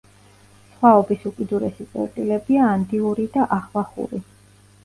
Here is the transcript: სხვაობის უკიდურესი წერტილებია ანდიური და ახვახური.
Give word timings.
სხვაობის 0.69 1.27
უკიდურესი 1.31 1.87
წერტილებია 1.91 2.67
ანდიური 2.71 3.29
და 3.37 3.47
ახვახური. 3.59 4.23